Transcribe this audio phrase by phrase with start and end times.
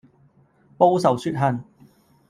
[0.79, 1.63] 報仇雪恨